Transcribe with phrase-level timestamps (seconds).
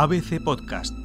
[0.00, 0.96] ABC Podcast.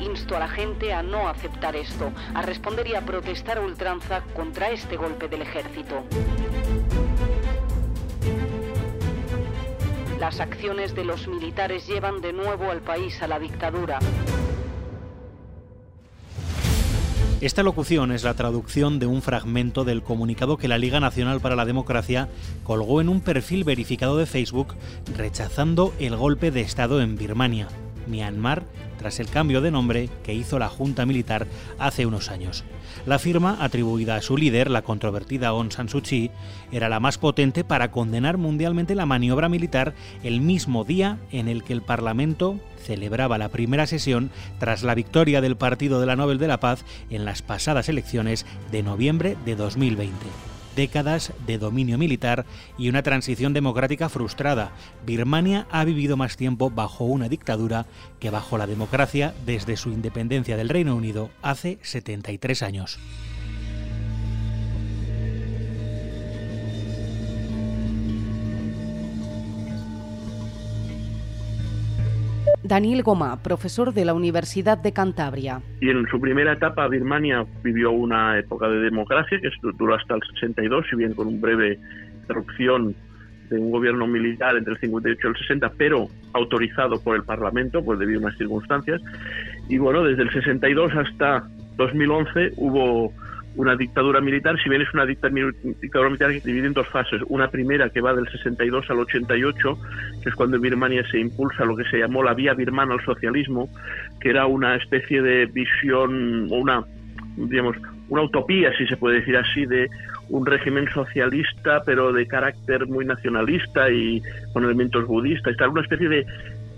[0.00, 4.68] Insto a la gente a no aceptar esto, a responder y a protestar ultranza contra
[4.68, 6.04] este golpe del ejército.
[10.24, 13.98] Las acciones de los militares llevan de nuevo al país a la dictadura.
[17.42, 21.56] Esta locución es la traducción de un fragmento del comunicado que la Liga Nacional para
[21.56, 22.30] la Democracia
[22.62, 24.68] colgó en un perfil verificado de Facebook
[25.14, 27.68] rechazando el golpe de Estado en Birmania,
[28.06, 28.62] Myanmar,
[29.04, 31.46] tras el cambio de nombre que hizo la Junta Militar
[31.78, 32.64] hace unos años.
[33.04, 36.30] La firma, atribuida a su líder, la controvertida Aung San Suu Kyi,
[36.72, 41.64] era la más potente para condenar mundialmente la maniobra militar el mismo día en el
[41.64, 46.38] que el Parlamento celebraba la primera sesión tras la victoria del Partido de la Nobel
[46.38, 52.46] de la Paz en las pasadas elecciones de noviembre de 2020 décadas de dominio militar
[52.78, 54.72] y una transición democrática frustrada.
[55.04, 57.86] Birmania ha vivido más tiempo bajo una dictadura
[58.20, 62.98] que bajo la democracia desde su independencia del Reino Unido hace 73 años.
[72.64, 75.60] Daniel Goma, profesor de la Universidad de Cantabria.
[75.82, 80.22] Y en su primera etapa Birmania vivió una época de democracia que duró hasta el
[80.32, 81.78] 62, si bien con un breve
[82.22, 82.94] interrupción
[83.50, 87.84] de un gobierno militar entre el 58 y el 60, pero autorizado por el Parlamento,
[87.84, 89.02] pues debido a unas circunstancias.
[89.68, 93.12] Y bueno, desde el 62 hasta 2011 hubo
[93.56, 97.22] una dictadura militar, si bien es una dictadura militar que se divide en dos fases.
[97.28, 99.78] Una primera que va del 62 al 88,
[100.22, 103.04] que es cuando en Birmania se impulsa lo que se llamó la vía birmana al
[103.04, 103.68] socialismo,
[104.20, 106.84] que era una especie de visión o una,
[107.36, 107.76] digamos,
[108.08, 109.88] una utopía, si se puede decir así, de
[110.28, 114.20] un régimen socialista, pero de carácter muy nacionalista y
[114.52, 116.26] con elementos budistas, una especie de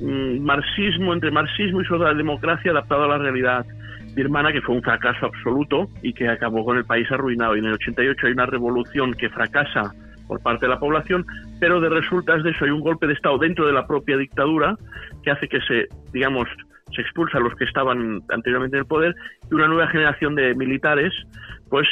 [0.00, 3.64] mm, marxismo entre marxismo y democracia adaptado a la realidad
[4.16, 7.54] birmana, que fue un fracaso absoluto y que acabó con el país arruinado.
[7.54, 9.92] Y en el 88 hay una revolución que fracasa
[10.26, 11.24] por parte de la población,
[11.60, 14.76] pero de resultas de eso hay un golpe de Estado dentro de la propia dictadura
[15.22, 16.48] que hace que se, digamos,
[16.94, 19.14] se expulsa a los que estaban anteriormente en el poder
[19.50, 21.12] y una nueva generación de militares,
[21.68, 21.86] pues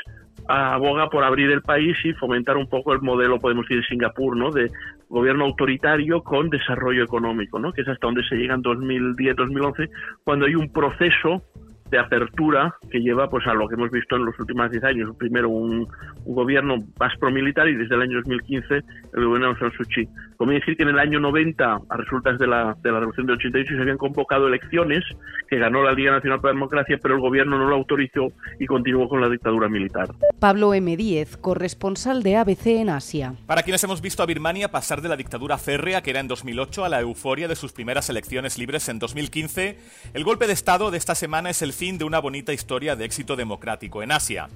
[0.48, 4.36] aboga por abrir el país y fomentar un poco el modelo, podemos decir, de Singapur,
[4.36, 4.50] ¿no?
[4.50, 4.70] De
[5.08, 7.72] gobierno autoritario con desarrollo económico, ¿no?
[7.72, 9.90] Que es hasta donde se llega en 2010-2011,
[10.24, 11.42] cuando hay un proceso
[11.90, 15.16] de apertura que lleva pues a lo que hemos visto en los últimos 10 años.
[15.16, 15.86] Primero un,
[16.26, 20.08] gobierno más promilitar y desde el año 2015 el gobierno de Aung San Suu Kyi.
[20.36, 23.36] Como decir que en el año 90, a resultas de la, de la revolución del
[23.36, 25.04] 88, se habían convocado elecciones
[25.48, 28.28] que ganó la Liga Nacional para la Democracia, pero el gobierno no lo autorizó
[28.58, 30.08] y continuó con la dictadura militar.
[30.40, 30.96] Pablo M.
[30.96, 33.34] Díez, corresponsal de ABC en Asia.
[33.46, 36.84] Para quienes hemos visto a Birmania pasar de la dictadura férrea que era en 2008
[36.84, 39.78] a la euforia de sus primeras elecciones libres en 2015,
[40.14, 43.04] el golpe de Estado de esta semana es el fin de una bonita historia de
[43.04, 44.48] éxito democrático en Asia.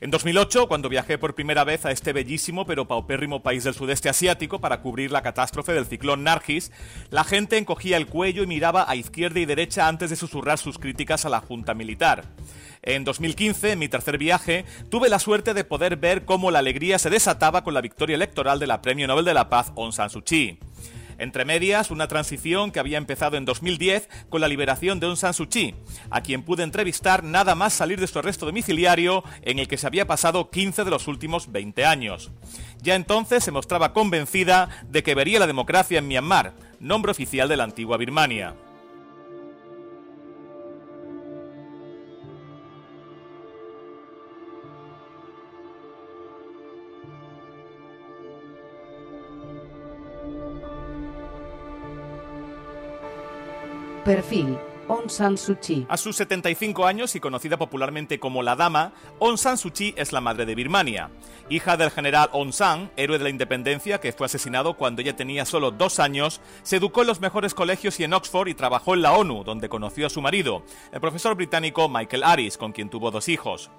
[0.00, 4.08] En 2008, cuando viajé por primera vez a este bellísimo pero paupérrimo país del sudeste
[4.08, 6.72] asiático para cubrir la catástrofe del ciclón Nargis,
[7.10, 10.78] la gente encogía el cuello y miraba a izquierda y derecha antes de susurrar sus
[10.78, 12.24] críticas a la junta militar.
[12.80, 16.98] En 2015, en mi tercer viaje, tuve la suerte de poder ver cómo la alegría
[16.98, 20.08] se desataba con la victoria electoral de la Premio Nobel de la Paz Aung San
[20.08, 20.58] Suu Kyi.
[21.20, 25.34] Entre medias, una transición que había empezado en 2010 con la liberación de Aung San
[25.34, 25.74] Suu Kyi,
[26.10, 29.86] a quien pude entrevistar nada más salir de su arresto domiciliario en el que se
[29.86, 32.30] había pasado 15 de los últimos 20 años.
[32.80, 37.58] Ya entonces se mostraba convencida de que vería la democracia en Myanmar, nombre oficial de
[37.58, 38.54] la antigua Birmania.
[54.10, 54.58] Perfil
[54.90, 55.86] Aung San Suu Kyi.
[55.88, 60.12] A sus 75 años y conocida popularmente como la Dama, Aung San Suu Kyi es
[60.12, 61.10] la madre de Birmania.
[61.48, 65.44] Hija del general Aung San, héroe de la independencia que fue asesinado cuando ella tenía
[65.44, 69.02] solo dos años, se educó en los mejores colegios y en Oxford y trabajó en
[69.02, 73.12] la ONU, donde conoció a su marido, el profesor británico Michael Harris, con quien tuvo
[73.12, 73.70] dos hijos.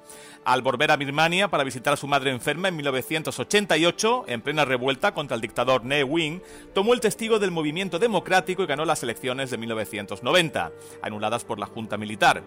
[0.46, 5.14] Al volver a Birmania para visitar a su madre enferma en 1988, en plena revuelta
[5.14, 6.42] contra el dictador Ne Win,
[6.74, 10.72] tomó el testigo del movimiento democrático y ganó las elecciones de 1990
[11.02, 12.44] anuladas por la Junta Militar.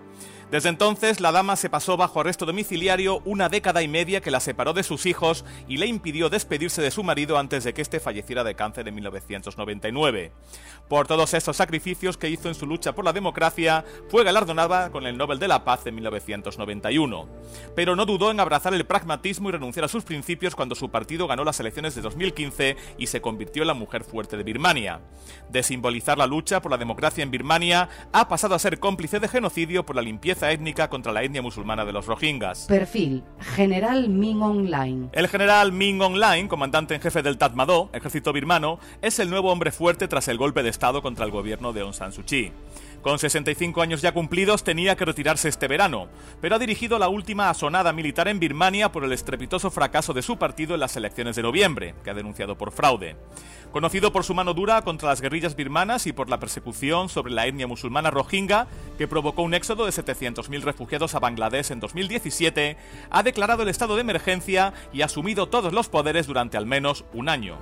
[0.55, 4.39] Desde entonces, la dama se pasó bajo arresto domiciliario una década y media que la
[4.39, 7.99] separó de sus hijos y le impidió despedirse de su marido antes de que éste
[7.99, 10.31] falleciera de cáncer en 1999.
[10.87, 15.09] Por todos estos sacrificios que hizo en su lucha por la democracia, fue galardonada con
[15.09, 17.29] el Nobel de la Paz en 1991.
[17.75, 21.27] Pero no dudó en abrazar el pragmatismo y renunciar a sus principios cuando su partido
[21.27, 25.00] ganó las elecciones de 2015 y se convirtió en la mujer fuerte de Birmania.
[25.50, 29.27] De simbolizar la lucha por la democracia en Birmania, ha pasado a ser cómplice de
[29.27, 32.67] genocidio por la limpieza étnica contra la etnia musulmana de los Rohingyas.
[32.67, 33.23] Perfil:
[33.55, 35.08] General Ming Online.
[35.12, 39.73] El general Ming Online, comandante en jefe del Tatmadaw, ejército birmano, es el nuevo hombre
[39.73, 42.52] fuerte tras el golpe de estado contra el gobierno de Aung San Suu Kyi.
[43.05, 46.08] Con 65 años ya cumplidos tenía que retirarse este verano,
[46.41, 50.38] pero ha dirigido la última asonada militar en Birmania por el estrepitoso fracaso de su
[50.38, 53.17] partido en las elecciones de noviembre, que ha denunciado por fraude.
[53.75, 57.49] Conocido por su mano dura contra las guerrillas birmanas y por la persecución sobre la
[57.49, 58.69] etnia musulmana rohingya,
[58.99, 62.76] que provocó un éxodo de 700.000 refugiados a Bangladesh en 2017,
[63.11, 67.05] ha declarado el estado de emergencia y ha asumido todos los poderes durante al menos
[67.12, 67.59] un año.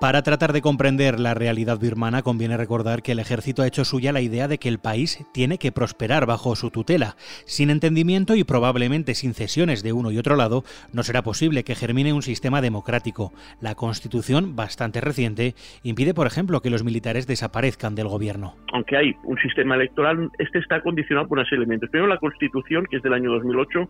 [0.00, 4.12] Para tratar de comprender la realidad birmana conviene recordar que el ejército ha hecho suya
[4.12, 7.16] la idea de que el país tiene que prosperar bajo su tutela.
[7.44, 10.64] Sin entendimiento y probablemente sin cesiones de uno y otro lado,
[10.94, 13.34] no será posible que germine un sistema democrático.
[13.60, 18.54] La constitución, bastante reciente, impide, por ejemplo, que los militares desaparezcan del gobierno.
[18.72, 21.90] Aunque hay un sistema electoral, este está condicionado por unos elementos.
[21.90, 23.86] Primero, la constitución, que es del año 2008,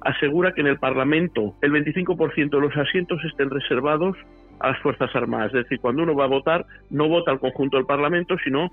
[0.00, 4.16] asegura que en el Parlamento el 25% de los asientos estén reservados
[4.60, 5.48] a las Fuerzas Armadas.
[5.48, 8.70] Es decir, cuando uno va a votar, no vota al conjunto del Parlamento, sino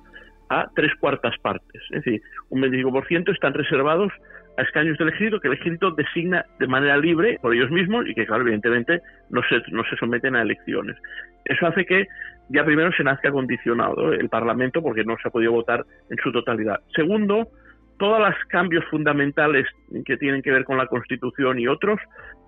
[0.49, 1.81] a tres cuartas partes.
[1.91, 4.11] Es decir, un 25% están reservados
[4.57, 8.15] a escaños del ejército que el ejército designa de manera libre por ellos mismos y
[8.15, 10.97] que, claro, evidentemente no se, no se someten a elecciones.
[11.45, 12.07] Eso hace que
[12.49, 16.31] ya primero se nazca condicionado el Parlamento porque no se ha podido votar en su
[16.31, 16.79] totalidad.
[16.95, 17.49] Segundo,
[17.97, 19.65] todos los cambios fundamentales
[20.05, 21.99] que tienen que ver con la Constitución y otros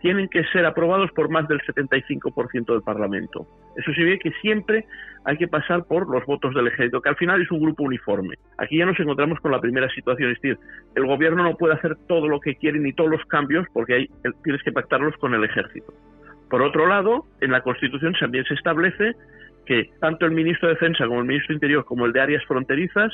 [0.02, 3.48] tienen que ser aprobados por más del 75% del Parlamento.
[3.76, 4.86] Eso significa que siempre
[5.26, 8.36] hay que pasar por los votos del ejército, que al final es un grupo uniforme.
[8.58, 10.58] Aquí ya nos encontramos con la primera situación, es decir,
[10.96, 14.10] el gobierno no puede hacer todo lo que quiere ni todos los cambios porque hay,
[14.44, 15.94] tienes que pactarlos con el ejército.
[16.50, 19.14] Por otro lado, en la Constitución también se establece
[19.66, 22.44] que tanto el ministro de Defensa como el ministro de Interior como el de Áreas
[22.46, 23.12] Fronterizas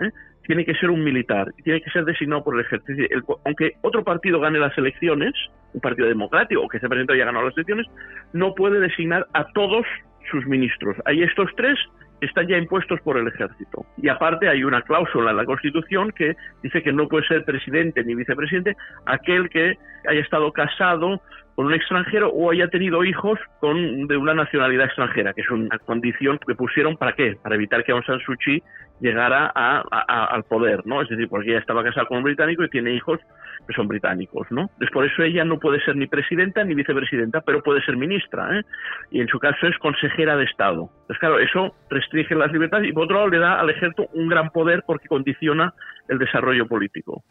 [0.00, 0.10] ¿eh?
[0.46, 3.40] tiene que ser un militar, tiene que ser designado por el ejército.
[3.44, 5.32] aunque otro partido gane las elecciones,
[5.72, 7.86] un partido democrático que se presenta y ha ganado las elecciones,
[8.32, 9.86] no puede designar a todos
[10.30, 10.96] sus ministros.
[11.04, 11.78] Hay estos tres
[12.20, 13.86] están ya impuestos por el ejército.
[13.96, 18.04] Y aparte hay una cláusula en la Constitución que dice que no puede ser presidente
[18.04, 18.76] ni vicepresidente
[19.06, 21.20] aquel que haya estado casado
[21.54, 25.78] con un extranjero o haya tenido hijos con de una nacionalidad extranjera, que es una
[25.78, 27.36] condición que pusieron para qué?
[27.42, 28.62] Para evitar que Aung San Suu Kyi
[29.00, 29.80] llegara a,
[30.26, 31.02] al poder, ¿no?
[31.02, 33.18] Es decir, porque ella estaba casada con un británico y tiene hijos
[33.66, 34.62] que son británicos, ¿no?
[34.62, 38.58] Entonces, por eso ella no puede ser ni presidenta ni vicepresidenta, pero puede ser ministra,
[38.58, 38.62] ¿eh?
[39.10, 40.90] Y en su caso es consejera de Estado.
[41.02, 44.28] Entonces, claro, eso restringe las libertades y por otro lado le da al ejército un
[44.28, 45.72] gran poder porque condiciona
[46.08, 47.24] el desarrollo político.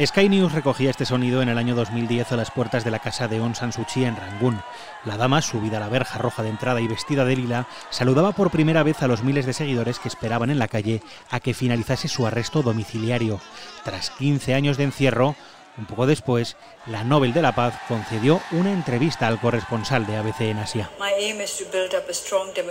[0.00, 3.28] Sky News recogía este sonido en el año 2010 a las puertas de la casa
[3.28, 4.58] de Aung San en Rangún.
[5.04, 8.50] La dama, subida a la verja roja de entrada y vestida de lila, saludaba por
[8.50, 12.08] primera vez a los miles de seguidores que esperaban en la calle a que finalizase
[12.08, 13.38] su arresto domiciliario.
[13.84, 15.36] Tras 15 años de encierro,
[15.78, 20.40] un poco después, la Nobel de la Paz concedió una entrevista al corresponsal de ABC
[20.42, 20.90] en Asia.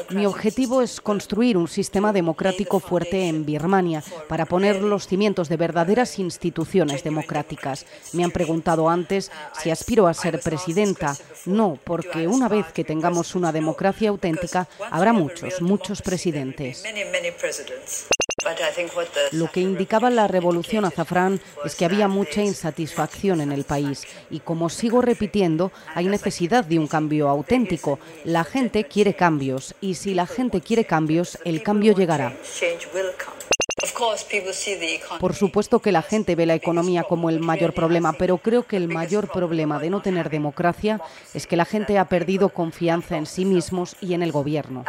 [0.10, 5.58] Mi objetivo es construir un sistema democrático fuerte en Birmania para poner los cimientos de
[5.58, 7.86] verdaderas instituciones democráticas.
[8.14, 11.16] Me han preguntado antes si aspiro a ser presidenta.
[11.46, 16.84] No, porque una vez que tengamos una democracia auténtica, habrá muchos, muchos presidentes.
[19.32, 24.40] Lo que indicaba la revolución azafrán es que había mucha insatisfacción en el país y
[24.40, 28.00] como sigo repitiendo, hay necesidad de un cambio auténtico.
[28.24, 32.36] La gente quiere cambios y si la gente quiere cambios, el cambio llegará.
[35.20, 38.78] Por supuesto que la gente ve la economía como el mayor problema, pero creo que
[38.78, 41.02] el mayor problema de no tener democracia
[41.34, 44.86] es que la gente ha perdido confianza en sí mismos y en el gobierno.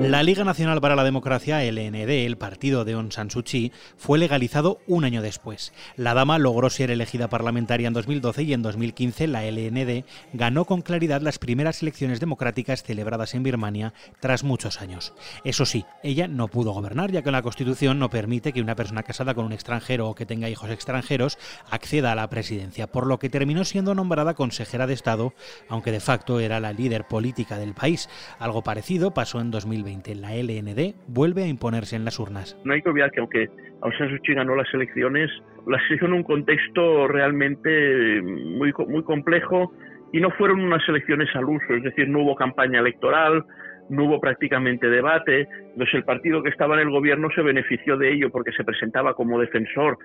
[0.00, 4.18] La Liga Nacional para la Democracia, LND, el partido de Aung San Suu Kyi, fue
[4.18, 5.74] legalizado un año después.
[5.94, 10.80] La dama logró ser elegida parlamentaria en 2012 y en 2015 la LND ganó con
[10.80, 15.12] claridad las primeras elecciones democráticas celebradas en Birmania tras muchos años.
[15.44, 19.02] Eso sí, ella no pudo gobernar ya que la Constitución no permite que una persona
[19.02, 21.36] casada con un extranjero o que tenga hijos extranjeros
[21.70, 25.34] acceda a la presidencia, por lo que terminó siendo nombrada consejera de Estado,
[25.68, 28.08] aunque de facto era la líder política del país.
[28.38, 32.56] Algo parecido pasó en 2020 la LND vuelve a imponerse en las urnas.
[32.64, 33.48] No hay que olvidar que aunque
[33.82, 35.30] Aung San Suu Kyi ganó las elecciones,
[35.66, 39.72] las hizo en un contexto realmente muy, muy complejo
[40.12, 43.44] y no fueron unas elecciones al uso, es decir, no hubo campaña electoral,
[43.88, 48.12] no hubo prácticamente debate, entonces el partido que estaba en el gobierno se benefició de
[48.12, 49.98] ello porque se presentaba como defensor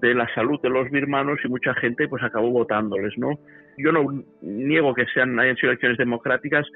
[0.00, 3.38] de la salud de los birmanos y mucha gente pues acabó votándoles, ¿no?
[3.78, 6.66] Yo no niego que sean hayan sido elecciones democráticas,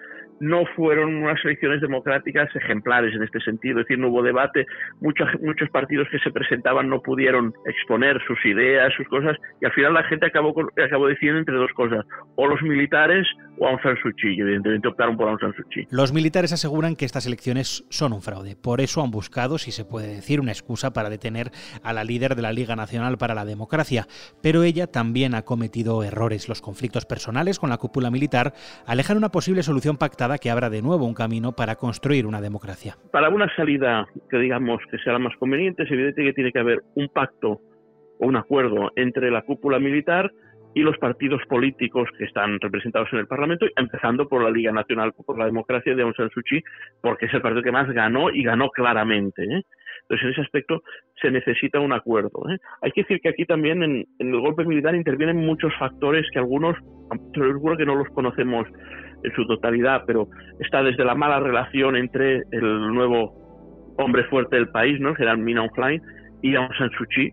[0.40, 4.66] no fueron unas elecciones democráticas ejemplares en este sentido, es decir, no hubo debate,
[5.00, 9.72] muchos, muchos partidos que se presentaban no pudieron exponer sus ideas, sus cosas, y al
[9.72, 12.04] final la gente acabó, acabó decidiendo entre dos cosas,
[12.36, 13.26] o los militares
[13.58, 15.86] o Aung San Suu Kyi, evidentemente optaron por Aung San Suu Kyi.
[15.90, 19.84] Los militares aseguran que estas elecciones son un fraude, por eso han buscado, si se
[19.84, 21.50] puede decir, una excusa para detener
[21.82, 24.06] a la líder de la Liga Nacional para la Democracia,
[24.42, 26.48] pero ella también ha cometido errores.
[26.48, 28.52] Los conflictos personales con la cúpula militar
[28.86, 32.96] alejan una posible solución pactada que abra de nuevo un camino para construir una democracia.
[33.12, 36.58] Para una salida que digamos que sea la más conveniente, es evidente que tiene que
[36.58, 37.60] haber un pacto
[38.18, 40.30] o un acuerdo entre la cúpula militar
[40.74, 45.14] y los partidos políticos que están representados en el Parlamento, empezando por la Liga Nacional
[45.14, 46.62] por la Democracia de Aung San Suu Kyi,
[47.00, 49.42] porque es el partido que más ganó y ganó claramente.
[49.42, 49.62] ¿eh?
[50.02, 50.82] Entonces, en ese aspecto
[51.20, 52.42] se necesita un acuerdo.
[52.50, 52.58] ¿eh?
[52.82, 56.76] Hay que decir que aquí también en, el golpe militar intervienen muchos factores que algunos,
[57.34, 58.68] seguro que no los conocemos
[59.26, 60.28] en su totalidad, pero
[60.60, 63.34] está desde la mala relación entre el nuevo
[63.98, 65.14] hombre fuerte del país, ¿no?
[65.14, 66.02] General Min Aung Hlaing,
[66.46, 67.32] y Aung San Suu Kyi.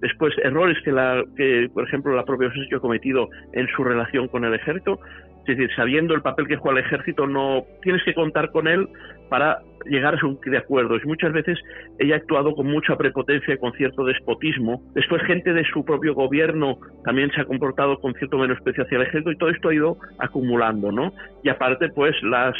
[0.00, 4.28] Después, errores que, la, que, por ejemplo, la propia Aung ha cometido en su relación
[4.28, 5.00] con el ejército.
[5.40, 8.88] Es decir, sabiendo el papel que juega el ejército, no tienes que contar con él
[9.28, 11.02] para llegar a un de acuerdos.
[11.02, 11.58] Y muchas veces
[11.98, 14.80] ella ha actuado con mucha prepotencia con cierto despotismo.
[14.94, 19.02] Después, gente de su propio gobierno también se ha comportado con cierto menosprecio hacia el
[19.02, 21.12] ejército y todo esto ha ido acumulando, ¿no?
[21.42, 22.54] Y aparte, pues, las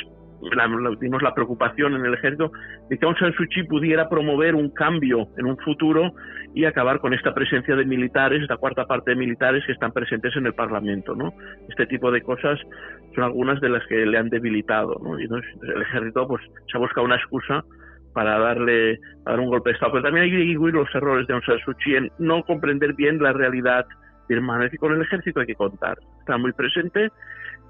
[0.50, 2.52] la, la, la preocupación en el ejército
[2.90, 6.12] de que Aung San Suu Kyi pudiera promover un cambio en un futuro
[6.54, 10.36] y acabar con esta presencia de militares, esta cuarta parte de militares que están presentes
[10.36, 11.32] en el Parlamento, ¿no?
[11.68, 12.58] Este tipo de cosas
[13.14, 15.18] son algunas de las que le han debilitado, ¿no?
[15.18, 17.64] Y entonces el ejército pues se ha buscado una excusa
[18.12, 21.34] para darle dar un golpe de estado, pero también hay que distinguir los errores de
[21.34, 23.86] Aung San Suu Kyi en no comprender bien la realidad
[24.28, 27.10] birmana, es que con el ejército hay que contar, está muy presente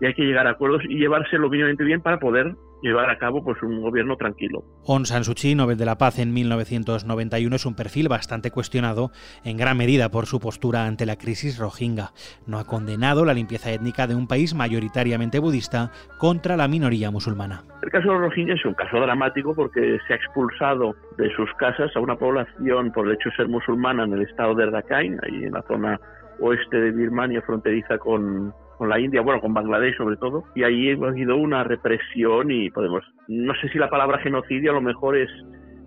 [0.02, 3.44] y hay que llegar a acuerdos y llevárselo mínimamente bien para poder llevar a cabo
[3.44, 4.64] pues un gobierno tranquilo.
[4.88, 9.12] Aung San Suu Kyi, Nobel de la Paz en 1991, es un perfil bastante cuestionado
[9.44, 12.11] en gran medida por su postura ante la crisis rohingya.
[12.49, 17.62] No ha condenado la limpieza étnica de un país mayoritariamente budista contra la minoría musulmana.
[17.80, 21.49] El caso de los rohingya es un caso dramático porque se ha expulsado de sus
[21.61, 25.18] casas a una población por el hecho de ser musulmana en el estado de Rakhine,
[25.23, 26.00] ahí en la zona
[26.40, 30.90] oeste de Birmania fronteriza con, con la India, bueno, con Bangladesh sobre todo, y ahí
[30.90, 35.16] ha habido una represión y podemos, no sé si la palabra genocidio a lo mejor
[35.16, 35.30] es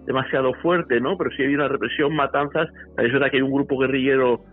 [0.05, 1.17] demasiado fuerte, ¿no?
[1.17, 4.45] Pero sí hay una represión, matanzas, es verdad que hay un grupo guerrillero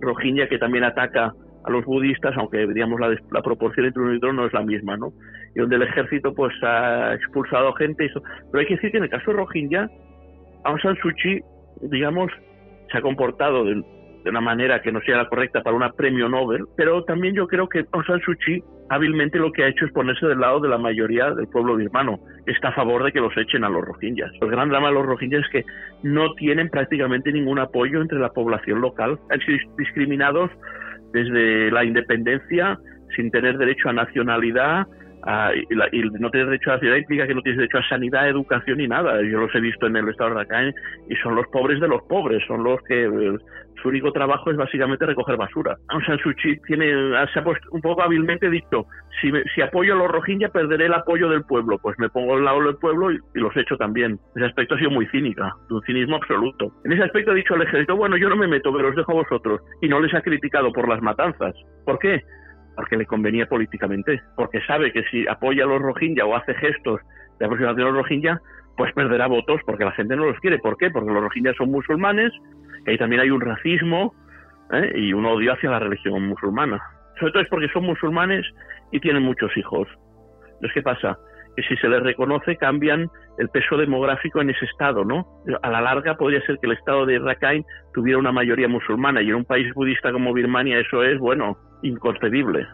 [0.00, 4.16] rojiña que también ataca a los budistas, aunque digamos la, la, proporción entre uno y
[4.16, 5.12] otro no es la misma, ¿no?
[5.54, 8.10] Y donde el ejército pues ha expulsado gente,
[8.50, 9.90] pero hay que decir que en el caso de Rohingya,
[10.64, 11.42] Aung San Suu Kyi,
[11.82, 12.32] digamos,
[12.90, 13.84] se ha comportado de,
[14.24, 17.46] de una manera que no sea la correcta para una premio Nobel, pero también yo
[17.46, 18.20] creo que Aung San
[18.90, 22.18] hábilmente lo que ha hecho es ponerse del lado de la mayoría del pueblo birmano,
[22.46, 24.32] está a favor de que los echen a los rohingyas.
[24.40, 25.64] El gran drama de los rohingyas es que
[26.02, 29.18] no tienen prácticamente ningún apoyo entre la población local.
[29.30, 30.50] Han sido discriminados
[31.12, 32.78] desde la independencia,
[33.16, 34.86] sin tener derecho a nacionalidad,
[35.92, 38.80] y, no tener derecho a la ciudad implica que no tienes derecho a sanidad, educación
[38.80, 39.20] y nada.
[39.22, 40.74] Yo los he visto en el estado de Rakhine
[41.08, 43.38] y son los pobres de los pobres, son los que eh,
[43.82, 45.76] su único trabajo es básicamente recoger basura.
[45.88, 46.92] Aung San Suu Kyi tiene,
[47.32, 48.86] se ha puesto un poco hábilmente dicho,
[49.20, 52.44] si, si apoyo a los Rohingya perderé el apoyo del pueblo, pues me pongo al
[52.44, 54.18] lado del pueblo y, los echo también.
[54.36, 56.72] Ese aspecto ha sido muy cínica, un cinismo absoluto.
[56.84, 59.12] En ese aspecto ha dicho el ejército, bueno, yo no me meto, pero os dejo
[59.12, 59.60] a vosotros.
[59.80, 61.54] Y no les ha criticado por las matanzas.
[61.84, 62.22] ¿Por qué?
[62.76, 67.00] Porque le convenía políticamente, porque sabe que si apoya a los Rohingya o hace gestos
[67.38, 68.40] de aproximación a los Rohingya,
[68.76, 70.58] pues perderá votos porque la gente no los quiere.
[70.58, 70.90] ¿Por qué?
[70.90, 72.32] Porque los Rohingya son musulmanes,
[72.84, 74.14] que ahí también hay un racismo
[74.72, 74.92] ¿eh?
[74.94, 76.80] y un odio hacia la religión musulmana.
[77.18, 78.46] Sobre todo es porque son musulmanes
[78.92, 79.88] y tienen muchos hijos.
[80.46, 81.18] Entonces, ¿qué pasa?
[81.56, 85.26] Que si se les reconoce cambian el peso demográfico en ese estado, ¿no?
[85.62, 89.28] A la larga podría ser que el estado de Rakhine tuviera una mayoría musulmana y
[89.28, 92.66] en un país budista como Birmania eso es, bueno, inconcebible.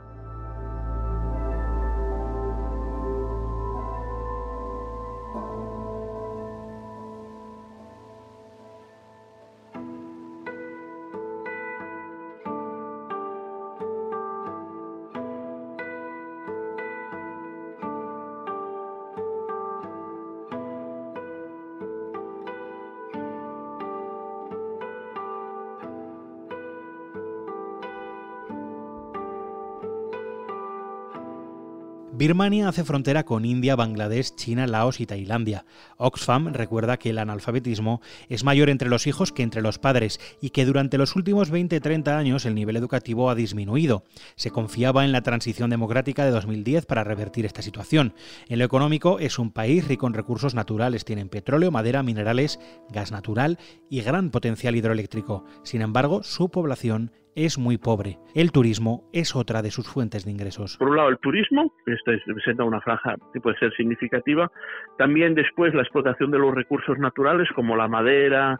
[32.26, 35.64] Birmania hace frontera con India, Bangladesh, China, Laos y Tailandia.
[35.96, 40.50] Oxfam recuerda que el analfabetismo es mayor entre los hijos que entre los padres y
[40.50, 44.02] que durante los últimos 20-30 años el nivel educativo ha disminuido.
[44.34, 48.12] Se confiaba en la transición democrática de 2010 para revertir esta situación.
[48.48, 52.58] En lo económico es un país rico en recursos naturales, tienen petróleo, madera, minerales,
[52.90, 55.44] gas natural y gran potencial hidroeléctrico.
[55.62, 58.18] Sin embargo, su población es muy pobre.
[58.34, 60.76] El turismo es otra de sus fuentes de ingresos.
[60.78, 64.50] Por un lado, el turismo, esto representa una franja que puede ser significativa.
[64.96, 68.58] También después la explotación de los recursos naturales como la madera,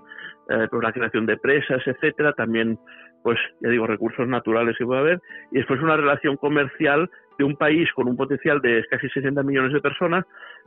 [0.51, 2.35] eh, pues la creación de presas, etcétera.
[2.35, 2.79] También,
[3.23, 5.21] pues ya digo, recursos naturales que puede haber.
[5.53, 9.73] Y después una relación comercial de un país con un potencial de casi 60 millones
[9.73, 10.25] de personas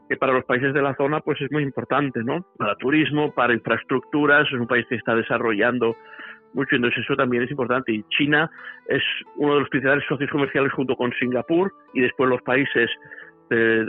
[0.10, 2.44] que para los países de la zona pues es muy importante, ¿no?
[2.58, 5.96] Para turismo, para infraestructuras, es un país que está desarrollando
[6.54, 7.92] mucho, entonces eso también es importante.
[7.92, 8.50] Y China
[8.88, 9.04] es
[9.38, 12.90] uno de los principales socios comerciales junto con Singapur y después los países,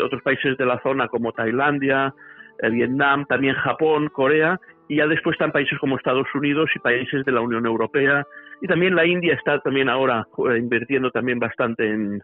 [0.03, 2.15] otros países de la zona como Tailandia,
[2.63, 7.25] eh, Vietnam, también Japón, Corea, y ya después están países como Estados Unidos y países
[7.25, 8.27] de la Unión Europea.
[8.61, 12.23] Y también la India está también ahora eh, invirtiendo también bastante en,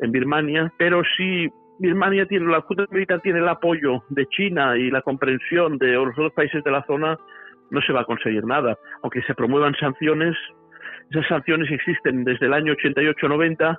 [0.00, 4.90] en Birmania, pero sí Birmania tiene, la Junta Militar tiene el apoyo de China y
[4.90, 7.16] la comprensión de los otros países de la zona,
[7.70, 8.78] no se va a conseguir nada.
[9.02, 10.36] Aunque se promuevan sanciones,
[11.10, 13.78] esas sanciones existen desde el año 88-90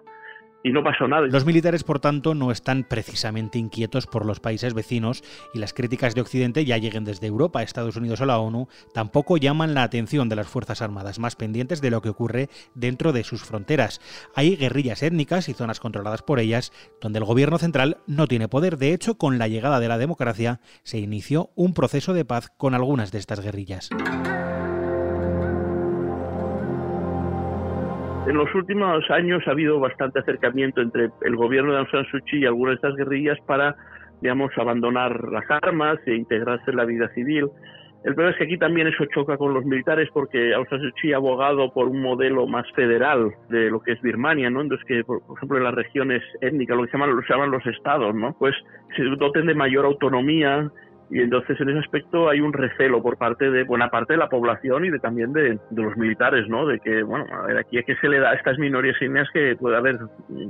[0.63, 1.28] y no pasó nada.
[1.28, 6.15] Los militares, por tanto, no están precisamente inquietos por los países vecinos y las críticas
[6.15, 10.30] de Occidente, ya lleguen desde Europa, Estados Unidos o la ONU, tampoco llaman la atención
[10.30, 14.02] de las Fuerzas Armadas, más pendientes de lo que ocurre dentro de sus fronteras.
[14.36, 18.78] Hay guerrillas étnicas y zonas controladas por ellas, donde el gobierno central no tiene poder.
[18.78, 22.74] De hecho, con la llegada de la democracia, se inició un proceso de paz con
[22.74, 23.89] algunas de estas guerrillas.
[28.29, 32.19] En los últimos años ha habido bastante acercamiento entre el gobierno de Aung San Suu
[32.19, 33.75] Kyi y algunas de estas guerrillas para,
[34.21, 37.49] digamos, abandonar las armas e integrarse en la vida civil.
[38.03, 40.91] El problema es que aquí también eso choca con los militares porque Aung San Suu
[41.01, 44.61] Kyi ha abogado por un modelo más federal de lo que es Birmania, ¿no?
[44.61, 47.65] Entonces que, por, ejemplo, en las regiones étnicas, lo que se llaman, lo llaman los
[47.65, 48.35] estados, ¿no?
[48.37, 48.53] Pues
[48.95, 50.69] se doten de mayor autonomía
[51.12, 54.30] y entonces en ese aspecto hay un recelo por parte de buena parte de la
[54.30, 56.67] población y de también de, los militares, ¿no?
[56.67, 59.30] De que, bueno, a ver, aquí a qué se le da a estas minorías étnicas
[59.34, 59.98] que puede haber,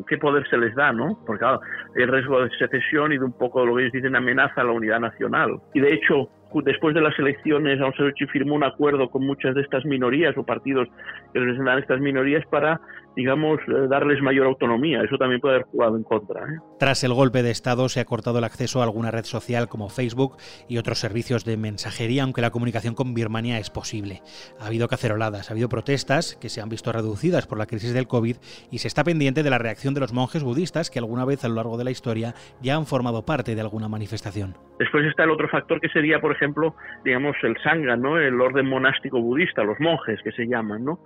[0.07, 1.17] qué poder se les da, ¿no?
[1.25, 1.61] Porque claro,
[1.95, 4.71] el riesgo de secesión y de un poco lo que ellos dicen amenaza a la
[4.71, 5.59] unidad nacional.
[5.73, 6.29] Y de hecho,
[6.63, 10.45] después de las elecciones, Aung San firmó un acuerdo con muchas de estas minorías o
[10.45, 10.87] partidos
[11.33, 12.81] que representan estas minorías para,
[13.15, 15.01] digamos, eh, darles mayor autonomía.
[15.03, 16.41] Eso también puede haber jugado en contra.
[16.41, 16.57] ¿eh?
[16.79, 19.89] Tras el golpe de Estado se ha cortado el acceso a alguna red social como
[19.89, 24.21] Facebook y otros servicios de mensajería, aunque la comunicación con Birmania es posible.
[24.59, 28.07] Ha habido caceroladas, ha habido protestas que se han visto reducidas por la crisis del
[28.07, 28.37] COVID
[28.71, 31.49] y se está pendiente de la reacción de los monjes budistas que alguna vez a
[31.49, 34.55] lo largo de la historia ya han formado parte de alguna manifestación.
[34.79, 38.17] Después está el otro factor que sería, por ejemplo, digamos, el Sangha, ¿no?
[38.17, 40.99] El orden monástico budista, los monjes que se llaman, ¿no?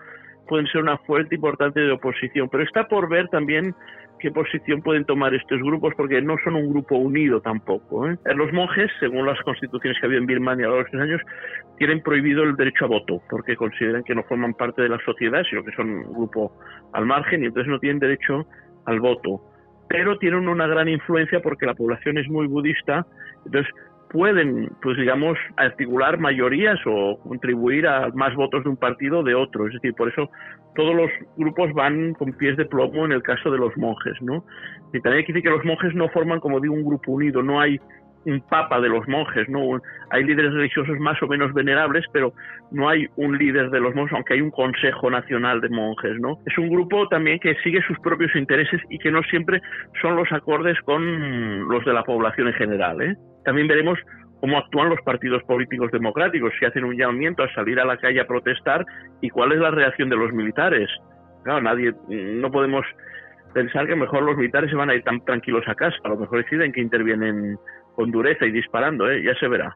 [0.48, 3.74] Pueden ser una fuente importante de oposición, pero está por ver también
[4.20, 8.08] qué posición pueden tomar estos grupos, porque no son un grupo unido tampoco.
[8.08, 8.18] ¿eh?
[8.36, 11.22] Los monjes, según las constituciones que había en Birmania a lo largo de estos años,
[11.78, 15.44] tienen prohibido el derecho a voto, porque consideran que no forman parte de la sociedad,
[15.50, 16.54] sino que son un grupo
[16.94, 18.46] al margen y entonces no tienen derecho
[18.86, 19.42] al voto.
[19.90, 23.06] Pero tienen una gran influencia porque la población es muy budista,
[23.46, 23.74] entonces
[24.14, 29.34] pueden, pues digamos, articular mayorías o contribuir a más votos de un partido o de
[29.34, 29.68] otro.
[29.68, 30.30] Es decir, por eso
[30.76, 34.46] todos los grupos van con pies de plomo en el caso de los monjes, ¿no?
[34.94, 37.42] Y también hay que decir que los monjes no forman, como digo, un grupo unido,
[37.42, 37.80] no hay
[38.26, 39.82] un papa de los monjes, ¿no?
[40.12, 42.34] Hay líderes religiosos más o menos venerables, pero
[42.72, 46.38] no hay un líder de los monjes, aunque hay un Consejo Nacional de Monjes, ¿no?
[46.46, 49.60] Es un grupo también que sigue sus propios intereses y que no siempre
[50.02, 53.16] son los acordes con los de la población en general, ¿eh?
[53.44, 54.00] También veremos
[54.40, 58.20] cómo actúan los partidos políticos democráticos, si hacen un llamamiento a salir a la calle
[58.20, 58.86] a protestar
[59.22, 60.90] y cuál es la reacción de los militares.
[61.44, 62.86] Claro, nadie, no podemos
[63.54, 66.18] pensar que mejor los militares se van a ir tan tranquilos a casa, a lo
[66.18, 67.58] mejor deciden que intervienen
[67.96, 69.24] con dureza y disparando, ¿eh?
[69.24, 69.76] ya se verá.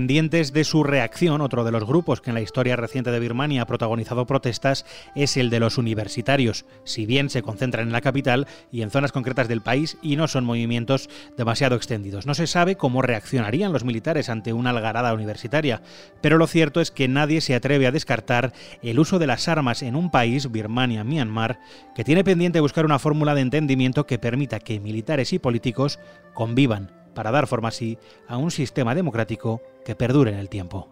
[0.00, 3.60] Pendientes de su reacción, otro de los grupos que en la historia reciente de Birmania
[3.60, 8.46] ha protagonizado protestas es el de los universitarios, si bien se concentran en la capital
[8.72, 12.24] y en zonas concretas del país y no son movimientos demasiado extendidos.
[12.24, 15.82] No se sabe cómo reaccionarían los militares ante una algarada universitaria,
[16.22, 19.82] pero lo cierto es que nadie se atreve a descartar el uso de las armas
[19.82, 21.60] en un país, Birmania, Myanmar,
[21.94, 25.98] que tiene pendiente buscar una fórmula de entendimiento que permita que militares y políticos
[26.32, 30.88] convivan para dar forma así a un sistema democrático que perdure en el tiempo.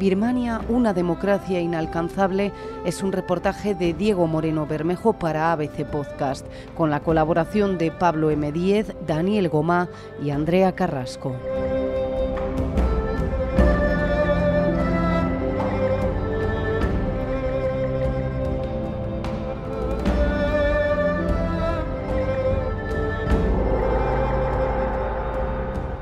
[0.00, 2.52] Birmania, una democracia inalcanzable,
[2.86, 8.30] es un reportaje de Diego Moreno Bermejo para ABC Podcast, con la colaboración de Pablo
[8.30, 8.50] M.
[8.50, 9.90] Díez, Daniel Gomá
[10.24, 11.36] y Andrea Carrasco.